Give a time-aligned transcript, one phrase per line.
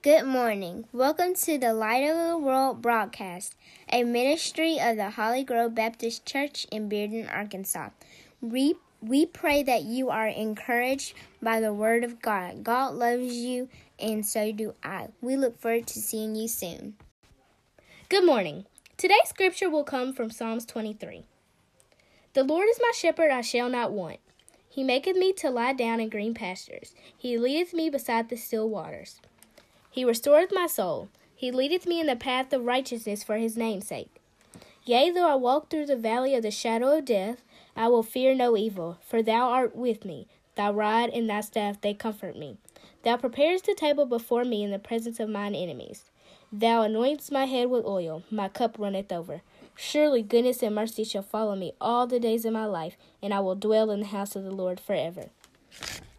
[0.00, 0.84] Good morning.
[0.92, 3.56] Welcome to the Light of the World broadcast,
[3.92, 7.88] a ministry of the Holly Grove Baptist Church in Bearden, Arkansas.
[8.40, 12.62] We, we pray that you are encouraged by the Word of God.
[12.62, 15.08] God loves you, and so do I.
[15.20, 16.94] We look forward to seeing you soon.
[18.08, 18.66] Good morning.
[18.96, 21.24] Today's scripture will come from Psalms 23.
[22.34, 24.20] The Lord is my shepherd, I shall not want.
[24.68, 26.94] He maketh me to lie down in green pastures.
[27.16, 29.20] He leadeth me beside the still waters.
[29.98, 31.08] He restoreth my soul.
[31.34, 34.20] He leadeth me in the path of righteousness for his name's sake.
[34.84, 37.42] Yea, though I walk through the valley of the shadow of death,
[37.74, 40.28] I will fear no evil, for thou art with me.
[40.54, 42.58] Thy rod and thy staff, they comfort me.
[43.02, 46.04] Thou preparest the table before me in the presence of mine enemies.
[46.52, 49.42] Thou anointest my head with oil, my cup runneth over.
[49.74, 53.40] Surely goodness and mercy shall follow me all the days of my life, and I
[53.40, 55.30] will dwell in the house of the Lord forever.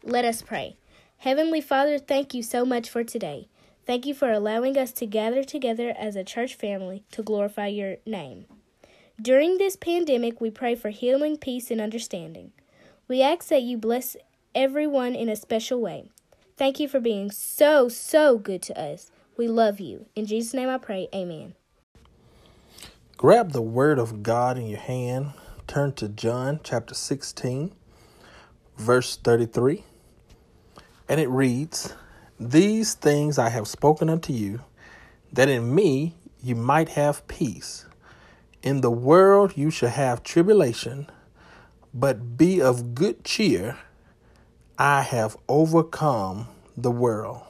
[0.03, 0.75] Let us pray.
[1.19, 3.47] Heavenly Father, thank you so much for today.
[3.89, 7.95] Thank you for allowing us to gather together as a church family to glorify your
[8.05, 8.45] name.
[9.19, 12.51] During this pandemic, we pray for healing, peace, and understanding.
[13.07, 14.15] We ask that you bless
[14.53, 16.11] everyone in a special way.
[16.55, 19.09] Thank you for being so, so good to us.
[19.37, 20.05] We love you.
[20.15, 21.55] In Jesus' name I pray, amen.
[23.17, 25.31] Grab the Word of God in your hand.
[25.65, 27.73] Turn to John chapter 16,
[28.77, 29.83] verse 33.
[31.07, 31.95] And it reads,
[32.39, 34.61] These things I have spoken unto you,
[35.33, 37.85] that in me you might have peace.
[38.63, 41.09] In the world you shall have tribulation,
[41.93, 43.77] but be of good cheer.
[44.77, 47.41] I have overcome the world.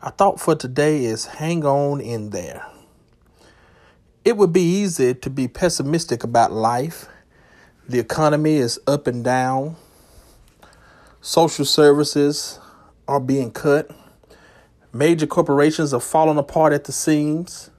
[0.00, 2.64] Our thought for today is hang on in there.
[4.24, 7.06] It would be easy to be pessimistic about life.
[7.86, 9.76] The economy is up and down.
[11.20, 12.60] Social services
[13.06, 13.90] are being cut.
[14.92, 17.70] Major corporations are falling apart at the seams.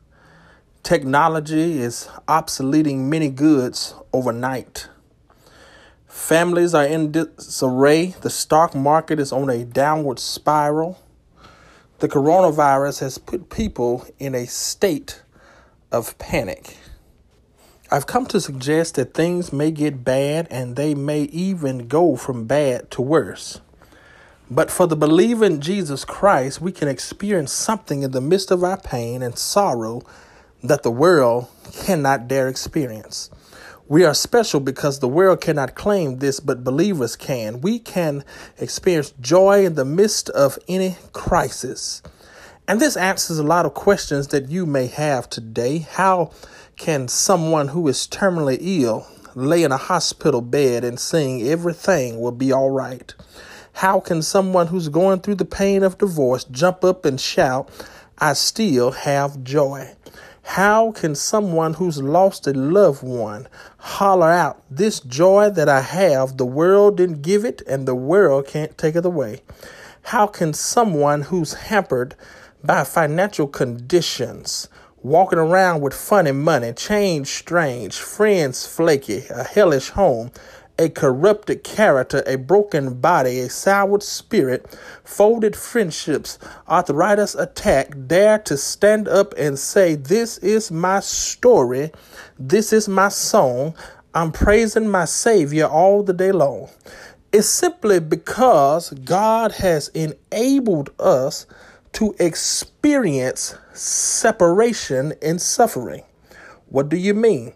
[0.83, 4.89] Technology is obsoleting many goods overnight.
[6.05, 8.15] Families are in disarray.
[8.21, 11.01] The stock market is on a downward spiral.
[11.99, 15.21] The coronavirus has put people in a state
[15.91, 16.77] of panic.
[17.91, 22.45] I've come to suggest that things may get bad and they may even go from
[22.45, 23.61] bad to worse.
[24.49, 28.63] But for the believer in Jesus Christ, we can experience something in the midst of
[28.63, 30.03] our pain and sorrow
[30.63, 33.31] that the world cannot dare experience.
[33.87, 37.61] We are special because the world cannot claim this, but believers can.
[37.61, 38.23] We can
[38.57, 42.03] experience joy in the midst of any crisis.
[42.67, 45.79] And this answers a lot of questions that you may have today.
[45.79, 46.31] How
[46.77, 52.31] can someone who is terminally ill lay in a hospital bed and saying everything will
[52.31, 53.13] be all right?
[53.79, 57.69] How can someone who's going through the pain of divorce jump up and shout,
[58.17, 59.95] I still have joy?
[60.43, 66.37] How can someone who's lost a loved one holler out, This joy that I have,
[66.37, 69.41] the world didn't give it and the world can't take it away?
[70.03, 72.15] How can someone who's hampered
[72.63, 74.69] by financial conditions,
[75.03, 80.31] walking around with funny money, change strange, friends flaky, a hellish home,
[80.77, 84.65] a corrupted character, a broken body, a soured spirit,
[85.03, 86.37] folded friendships,
[86.69, 91.91] arthritis attack, dare to stand up and say, This is my story,
[92.37, 93.75] this is my song,
[94.13, 96.69] I'm praising my Savior all the day long.
[97.31, 101.45] It's simply because God has enabled us
[101.93, 106.03] to experience separation and suffering.
[106.67, 107.53] What do you mean?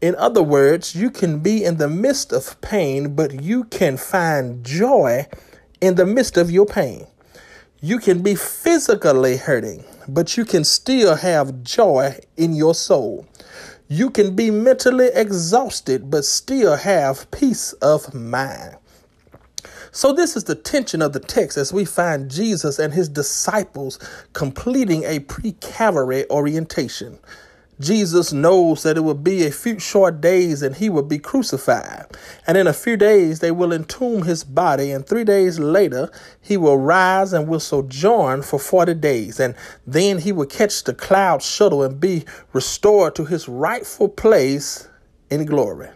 [0.00, 4.64] In other words, you can be in the midst of pain, but you can find
[4.64, 5.26] joy
[5.80, 7.06] in the midst of your pain.
[7.80, 13.26] You can be physically hurting, but you can still have joy in your soul.
[13.88, 18.76] You can be mentally exhausted, but still have peace of mind.
[19.90, 23.98] So, this is the tension of the text as we find Jesus and his disciples
[24.32, 27.18] completing a pre Calvary orientation.
[27.80, 32.06] Jesus knows that it will be a few short days and he will be crucified.
[32.46, 36.10] And in a few days, they will entomb his body, and three days later,
[36.40, 39.38] he will rise and will sojourn for 40 days.
[39.38, 39.54] And
[39.86, 44.88] then he will catch the cloud shuttle and be restored to his rightful place
[45.30, 45.90] in glory.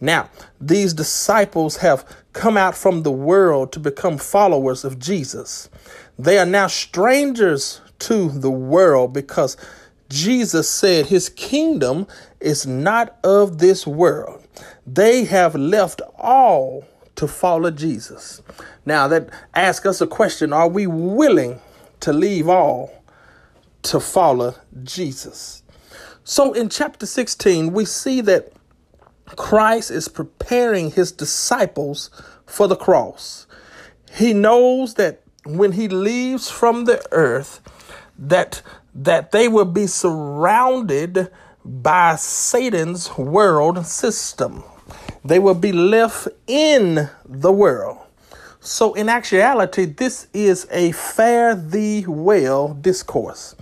[0.00, 0.30] Now,
[0.60, 5.68] these disciples have come out from the world to become followers of Jesus.
[6.18, 9.58] They are now strangers to the world because
[10.10, 12.06] Jesus said his kingdom
[12.40, 14.46] is not of this world.
[14.86, 16.84] They have left all
[17.16, 18.42] to follow Jesus.
[18.84, 21.60] Now, that asks us a question Are we willing
[22.00, 23.00] to leave all
[23.82, 25.62] to follow Jesus.
[26.24, 28.52] So in chapter 16, we see that
[29.36, 32.10] Christ is preparing his disciples
[32.46, 33.46] for the cross.
[34.12, 37.60] He knows that when he leaves from the earth,
[38.18, 38.62] that
[38.94, 41.30] that they will be surrounded
[41.64, 44.64] by Satan's world system.
[45.24, 47.98] They will be left in the world.
[48.60, 53.56] So, in actuality, this is a fare thee well discourse.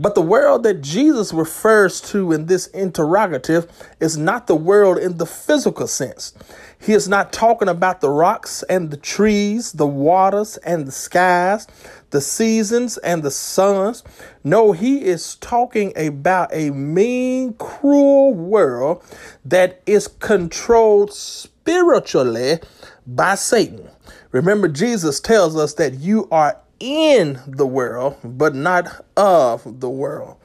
[0.00, 3.66] But the world that Jesus refers to in this interrogative
[3.98, 6.32] is not the world in the physical sense.
[6.80, 11.66] He is not talking about the rocks and the trees, the waters and the skies,
[12.10, 14.02] the seasons and the suns.
[14.44, 19.02] No, he is talking about a mean, cruel world
[19.44, 22.58] that is controlled spiritually
[23.06, 23.88] by Satan.
[24.32, 30.36] Remember, Jesus tells us that you are in the world, but not of the world.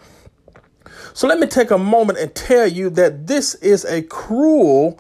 [1.14, 5.00] So let me take a moment and tell you that this is a cruel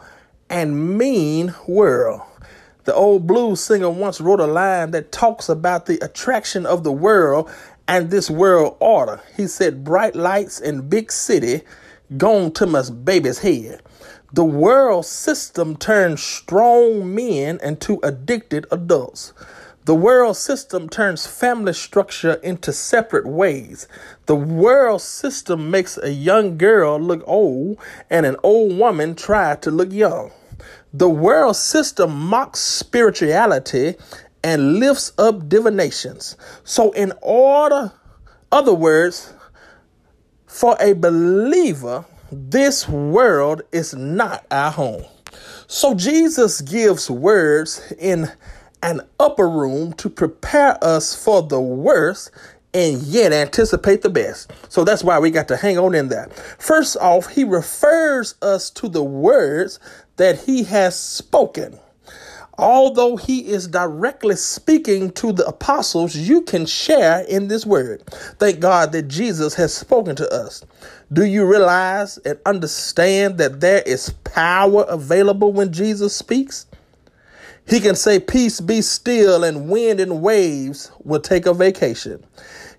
[0.49, 2.21] and mean world.
[2.85, 6.91] The old blues singer once wrote a line that talks about the attraction of the
[6.91, 7.49] world
[7.87, 9.21] and this world order.
[9.37, 11.61] He said, Bright lights in big city
[12.17, 13.81] gone to my baby's head.
[14.33, 19.31] The world system turns strong men into addicted adults.
[19.85, 23.87] The world system turns family structure into separate ways.
[24.25, 27.77] The world system makes a young girl look old
[28.09, 30.31] and an old woman try to look young.
[30.93, 33.95] The world system mocks spirituality
[34.43, 36.37] and lifts up divinations.
[36.63, 37.91] So, in order,
[38.51, 39.33] other words,
[40.45, 45.03] for a believer, this world is not our home.
[45.67, 48.31] So Jesus gives words in
[48.83, 52.31] an upper room to prepare us for the worst
[52.73, 54.51] and yet anticipate the best.
[54.69, 56.33] So that's why we got to hang on in that.
[56.59, 59.79] First off, he refers us to the words
[60.17, 61.79] that he has spoken.
[62.57, 68.03] Although he is directly speaking to the apostles, you can share in this word.
[68.37, 70.63] Thank God that Jesus has spoken to us.
[71.11, 76.67] Do you realize and understand that there is power available when Jesus speaks?
[77.67, 82.23] He can say, Peace be still, and wind and waves will take a vacation.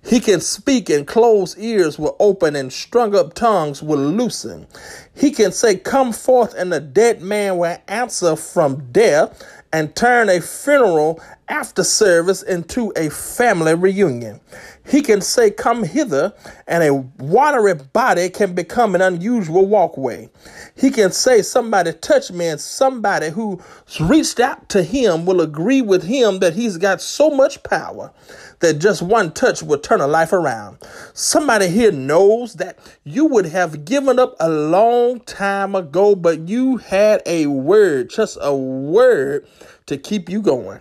[0.06, 4.66] He can speak and closed ears will open and strung up tongues will loosen.
[5.14, 9.42] He can say, Come forth, and the dead man will answer from death
[9.72, 14.40] and turn a funeral after service into a family reunion.
[14.86, 16.34] He can say, Come hither,
[16.66, 20.28] and a watery body can become an unusual walkway.
[20.76, 23.60] He can say, Somebody touch me, and somebody who's
[24.00, 28.12] reached out to him will agree with him that he's got so much power
[28.60, 30.78] that just one touch will turn a life around.
[31.12, 36.76] Somebody here knows that you would have given up a long time ago, but you
[36.76, 39.46] had a word, just a word
[39.86, 40.80] to keep you going.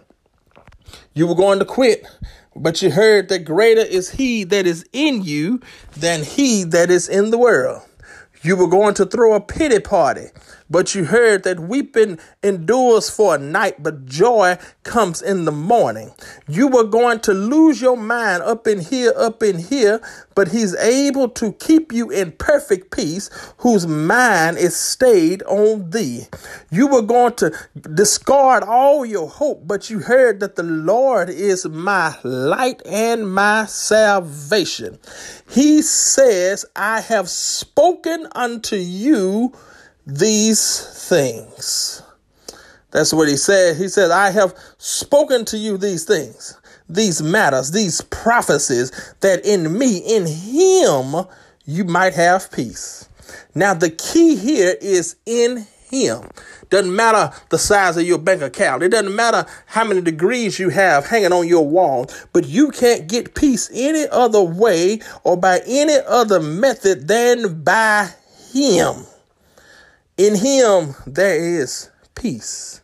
[1.13, 2.05] You were going to quit,
[2.55, 5.61] but you heard that greater is he that is in you
[5.95, 7.81] than he that is in the world.
[8.41, 10.27] You were going to throw a pity party,
[10.73, 16.11] but you heard that weeping endures for a night, but joy comes in the morning.
[16.47, 20.01] You were going to lose your mind up in here, up in here,
[20.33, 26.23] but he's able to keep you in perfect peace, whose mind is stayed on thee.
[26.71, 27.53] You were going to
[27.93, 33.67] discard all your hope, but you heard that the Lord is my light and my
[33.67, 34.97] salvation.
[35.47, 39.53] He says, I have spoken unto you
[40.05, 42.01] these things.
[42.91, 43.77] That's what he said.
[43.77, 46.57] He said, I have spoken to you these things,
[46.87, 48.91] these matters, these prophecies,
[49.21, 51.25] that in me, in him,
[51.65, 53.09] you might have peace.
[53.55, 56.29] Now, the key here is in him.
[56.69, 58.83] Doesn't matter the size of your bank account.
[58.83, 63.07] It doesn't matter how many degrees you have hanging on your wall, but you can't
[63.07, 68.09] get peace any other way or by any other method than by
[68.53, 69.05] him.
[70.17, 72.81] In him there is peace.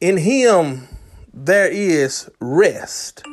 [0.00, 0.86] In him
[1.34, 3.24] there is rest.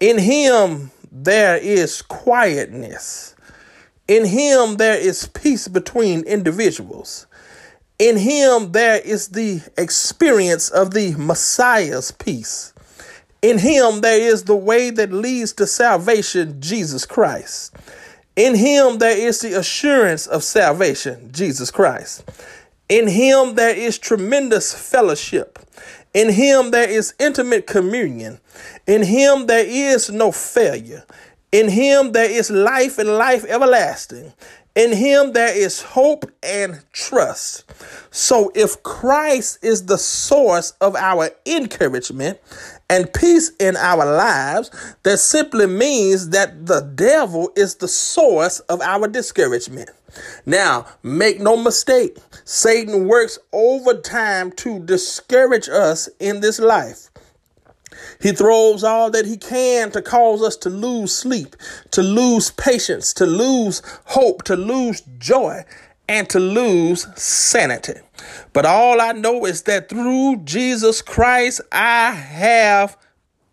[0.00, 3.34] In him there is quietness.
[4.08, 7.26] In him there is peace between individuals.
[7.98, 12.72] In him there is the experience of the Messiah's peace.
[13.42, 17.76] In him there is the way that leads to salvation, Jesus Christ.
[18.40, 22.24] In him there is the assurance of salvation, Jesus Christ.
[22.88, 25.58] In him there is tremendous fellowship.
[26.14, 28.40] In him there is intimate communion.
[28.86, 31.04] In him there is no failure.
[31.52, 34.32] In him there is life and life everlasting.
[34.74, 37.70] In him there is hope and trust.
[38.10, 42.38] So if Christ is the source of our encouragement
[42.90, 44.70] and peace in our lives,
[45.04, 49.90] that simply means that the devil is the source of our discouragement.
[50.44, 57.10] Now, make no mistake, Satan works overtime to discourage us in this life.
[58.20, 61.54] He throws all that he can to cause us to lose sleep,
[61.92, 65.64] to lose patience, to lose hope, to lose joy,
[66.10, 67.94] and to lose sanity.
[68.52, 72.96] But all I know is that through Jesus Christ, I have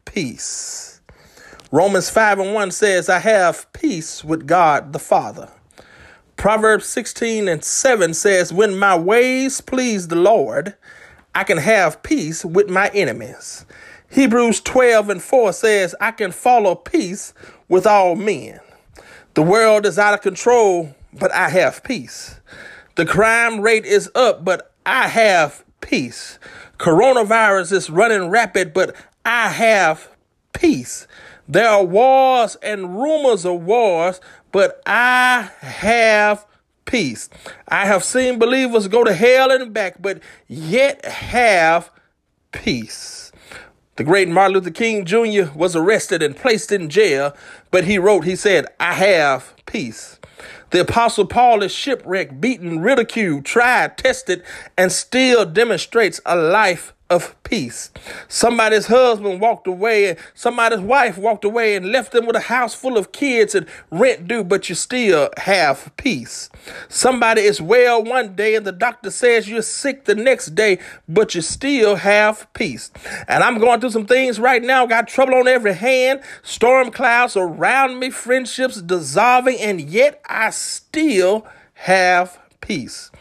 [0.06, 1.00] peace.
[1.72, 5.52] Romans 5 and 1 says, I have peace with God the Father.
[6.36, 10.74] Proverbs 16 and 7 says, When my ways please the Lord,
[11.36, 13.68] I can have peace with my enemies.
[14.10, 17.36] Hebrews 12 and 4 says, I can follow peace
[17.68, 18.60] with all men.
[19.36, 22.40] The world is out of control, but I have peace.
[22.96, 26.40] The crime rate is up, but I have peace.
[26.78, 28.96] Coronavirus is running rapid, but
[29.26, 30.10] I have
[30.54, 31.08] peace.
[31.48, 34.20] There are wars and rumors of wars,
[34.52, 36.46] but I have
[36.86, 37.30] peace.
[37.68, 41.92] I have seen believers go to hell and back, but yet have
[42.52, 43.32] peace.
[43.98, 45.52] The great Martin Luther King Jr.
[45.56, 47.36] was arrested and placed in jail,
[47.72, 50.17] but he wrote, he said, I have peace.
[50.70, 54.44] The Apostle Paul is shipwrecked, beaten, ridiculed, tried, tested,
[54.78, 57.92] and still demonstrates a life of peace.
[58.28, 62.74] Somebody's husband walked away, and somebody's wife walked away and left them with a house
[62.74, 66.50] full of kids and rent due, but you still have peace.
[66.90, 71.36] Somebody is well one day and the doctor says you're sick the next day, but
[71.36, 72.92] you still have peace.
[73.28, 77.38] And I'm going through some things right now, got trouble on every hand, storm clouds
[77.38, 83.12] around me, friendships dissolving, and yet I still have peace.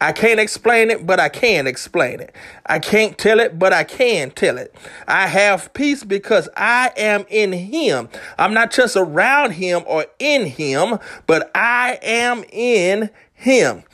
[0.00, 2.34] I can't explain it, but I can explain it.
[2.66, 4.74] I can't tell it, but I can tell it.
[5.08, 8.10] I have peace because I am in Him.
[8.38, 13.84] I'm not just around Him or in Him, but I am in Him.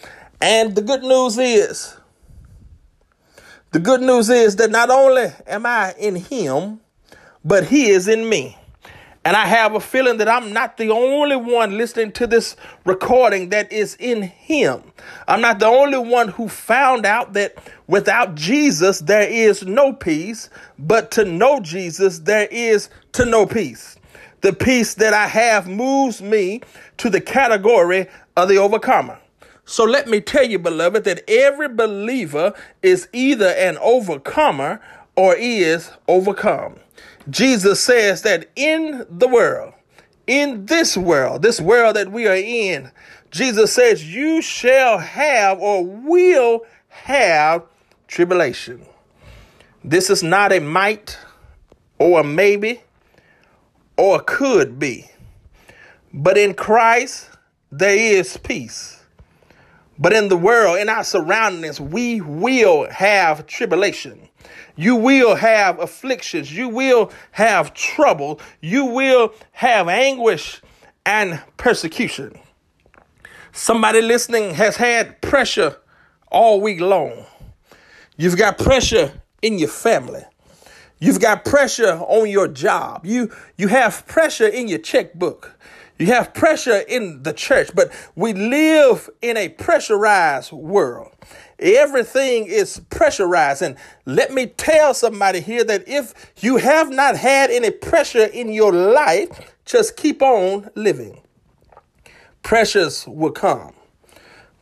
[0.41, 1.97] And the good news is,
[3.71, 6.81] the good news is that not only am I in Him,
[7.45, 8.59] but He is in me.
[9.25, 13.51] And I have a feeling that I'm not the only one listening to this recording
[13.51, 14.83] that is in Him.
[15.29, 20.51] I'm not the only one who found out that without Jesus, there is no peace,
[20.77, 23.97] but to know Jesus, there is to know peace.
[24.41, 26.63] The peace that I have moves me
[26.97, 29.21] to the category of the overcomer.
[29.65, 32.53] So let me tell you, beloved, that every believer
[32.83, 34.81] is either an overcomer
[35.15, 36.81] or is overcome.
[37.31, 39.75] Jesus says that in the world,
[40.27, 42.91] in this world, this world that we are in,
[43.31, 47.65] Jesus says, You shall have or will have
[48.07, 48.87] tribulation.
[49.85, 51.19] This is not a might
[51.99, 52.83] or a maybe
[53.97, 55.07] or could be.
[56.13, 57.31] But in Christ,
[57.71, 59.02] there is peace.
[59.99, 64.29] But in the world, in our surroundings, we will have tribulation.
[64.77, 66.57] You will have afflictions.
[66.57, 68.41] You will have trouble.
[68.61, 70.61] You will have anguish
[71.05, 72.39] and persecution.
[73.53, 75.77] Somebody listening has had pressure
[76.31, 77.27] all week long.
[78.17, 80.23] You've got pressure in your family.
[80.99, 83.05] You've got pressure on your job.
[83.05, 85.59] You you have pressure in your checkbook.
[86.03, 91.13] You have pressure in the church, but we live in a pressurized world.
[91.61, 93.63] Everything is pressurized.
[93.63, 98.53] And let me tell somebody here that if you have not had any pressure in
[98.53, 101.21] your life, just keep on living.
[102.43, 103.73] Pressures will come.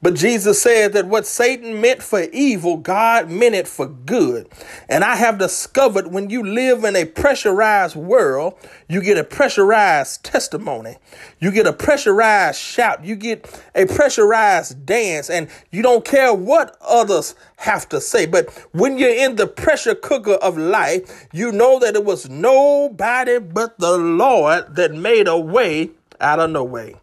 [0.03, 4.49] But Jesus said that what Satan meant for evil, God meant it for good.
[4.89, 8.55] And I have discovered when you live in a pressurized world,
[8.89, 10.97] you get a pressurized testimony.
[11.39, 13.05] You get a pressurized shout.
[13.05, 15.29] You get a pressurized dance.
[15.29, 18.25] And you don't care what others have to say.
[18.25, 23.39] But when you're in the pressure cooker of life, you know that it was nobody
[23.39, 25.91] but the Lord that made a way
[26.23, 26.97] out of no way.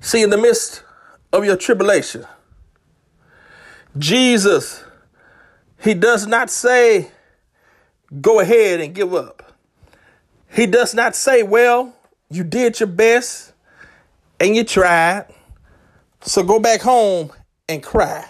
[0.00, 0.82] See, in the midst
[1.32, 2.24] of your tribulation.
[3.96, 4.84] Jesus,
[5.80, 7.10] he does not say,
[8.20, 9.56] go ahead and give up.
[10.50, 11.94] He does not say, well,
[12.30, 13.52] you did your best
[14.40, 15.26] and you tried,
[16.20, 17.32] so go back home
[17.68, 18.28] and cry.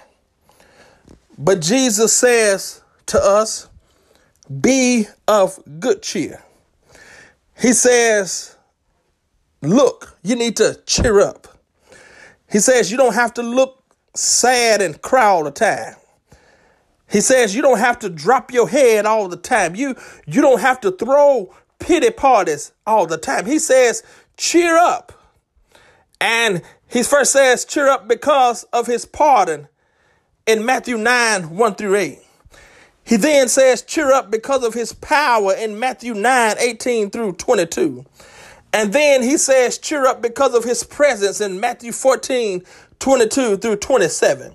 [1.36, 3.68] But Jesus says to us,
[4.60, 6.42] be of good cheer.
[7.60, 8.56] He says,
[9.62, 11.57] look, you need to cheer up.
[12.50, 13.82] He says, you don't have to look
[14.14, 15.94] sad and cry all the time.
[17.10, 19.74] He says, you don't have to drop your head all the time.
[19.74, 19.94] You,
[20.26, 23.46] you don't have to throw pity parties all the time.
[23.46, 24.02] He says,
[24.36, 25.12] cheer up.
[26.20, 29.68] And he first says, cheer up because of his pardon
[30.46, 32.18] in Matthew 9, 1 through 8.
[33.04, 38.04] He then says, cheer up because of his power in Matthew 9, 18 through 22.
[38.72, 42.62] And then he says, cheer up because of his presence in Matthew 14,
[42.98, 44.54] 22 through 27.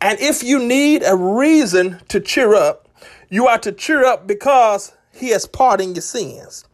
[0.00, 2.88] And if you need a reason to cheer up,
[3.30, 6.64] you are to cheer up because he has pardoned your sins.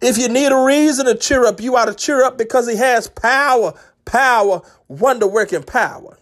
[0.00, 2.76] If you need a reason to cheer up, you ought to cheer up because he
[2.76, 3.72] has power,
[4.04, 6.18] power, wonder working power.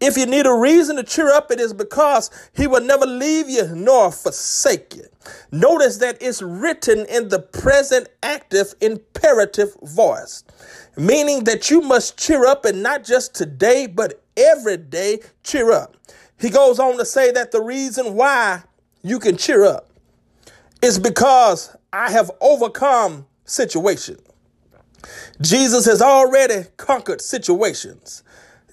[0.00, 3.48] If you need a reason to cheer up, it is because he will never leave
[3.50, 5.04] you nor forsake you.
[5.50, 10.44] Notice that it's written in the present active imperative voice,
[10.96, 15.96] meaning that you must cheer up and not just today, but every day cheer up.
[16.38, 18.62] He goes on to say that the reason why
[19.02, 19.90] you can cheer up
[20.80, 24.18] is because I have overcome situation.
[25.40, 28.22] Jesus has already conquered situations.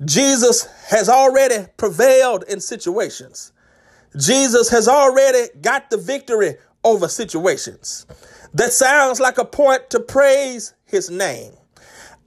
[0.03, 3.53] Jesus has already prevailed in situations.
[4.17, 8.05] Jesus has already got the victory over situations.
[8.53, 11.53] That sounds like a point to praise his name.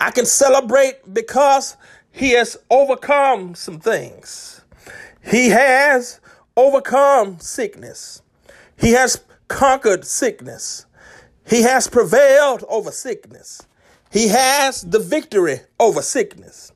[0.01, 1.77] I can celebrate because
[2.11, 4.63] he has overcome some things.
[5.23, 6.21] He has
[6.57, 8.23] overcome sickness.
[8.77, 10.87] He has conquered sickness.
[11.47, 13.67] He has prevailed over sickness.
[14.11, 16.73] He has the victory over sickness.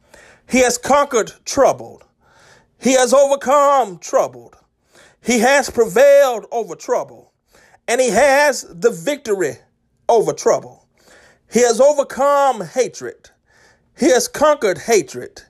[0.48, 2.02] He has conquered trouble.
[2.80, 4.54] He has overcome trouble.
[5.22, 7.32] He has prevailed over trouble.
[7.88, 9.58] And he has the victory
[10.08, 10.86] over trouble.
[11.50, 13.30] He has overcome hatred.
[13.98, 15.42] He has conquered hatred.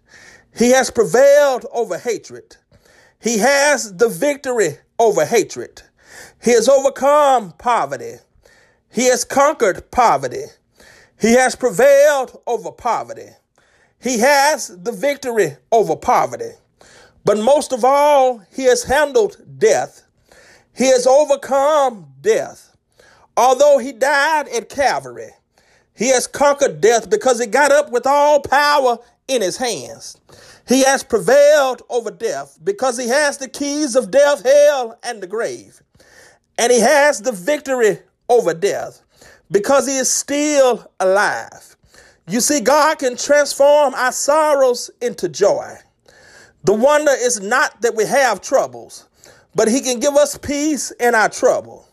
[0.57, 2.57] He has prevailed over hatred.
[3.21, 5.83] He has the victory over hatred.
[6.43, 8.17] He has overcome poverty.
[8.93, 10.45] He has conquered poverty.
[11.21, 13.31] He has prevailed over poverty.
[14.03, 16.53] He has the victory over poverty.
[17.25, 20.03] But most of all, he has handled death.
[20.77, 22.77] He has overcome death.
[23.37, 25.31] Although he died at Calvary,
[25.95, 30.19] he has conquered death because he got up with all power in his hands.
[30.67, 35.27] He has prevailed over death because he has the keys of death, hell, and the
[35.27, 35.81] grave.
[36.59, 39.03] And he has the victory over death
[39.51, 41.72] because he is still alive.
[42.29, 45.77] You see, God can transform our sorrows into joy.
[46.65, 49.09] The wonder is not that we have troubles,
[49.55, 51.89] but he can give us peace in our trouble.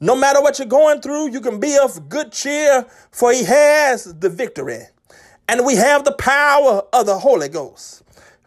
[0.00, 4.14] No matter what you're going through, you can be of good cheer, for he has
[4.18, 4.82] the victory.
[5.48, 8.02] And we have the power of the Holy Ghost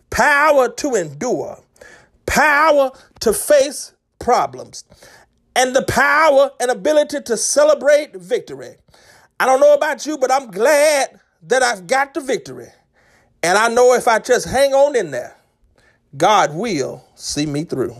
[0.09, 1.59] power to endure,
[2.25, 4.85] power to face problems,
[5.55, 8.75] and the power and ability to celebrate victory.
[9.39, 12.69] I don't know about you, but I'm glad that I've got the victory.
[13.43, 15.35] And I know if I just hang on in there,
[16.17, 17.95] God will see me through.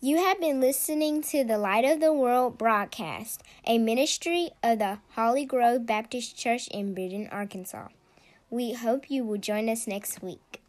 [0.00, 4.98] You have been listening to the Light of the World broadcast, a ministry of the
[5.12, 7.88] Holly Grove Baptist Church in Bearden, Arkansas.
[8.50, 10.60] We hope you will join us next week.